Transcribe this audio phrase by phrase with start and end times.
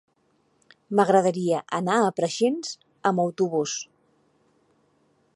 [0.99, 2.71] M'agradaria anar a Preixens
[3.11, 3.75] amb autobús.